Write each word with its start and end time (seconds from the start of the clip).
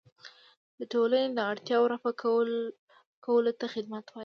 د 0.79 0.81
ټولنې 0.93 1.29
د 1.33 1.39
اړتیاوو 1.51 1.91
رفع 1.93 2.11
کولو 3.25 3.51
ته 3.59 3.65
خدمت 3.73 4.05
وایي. 4.09 4.19